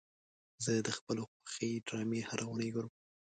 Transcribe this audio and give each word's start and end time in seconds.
زه 0.63 0.71
د 0.87 0.89
خپلو 0.97 1.23
خوښې 1.31 1.69
ډرامې 1.87 2.21
هره 2.29 2.43
اونۍ 2.47 2.69
ګورم. 2.75 2.91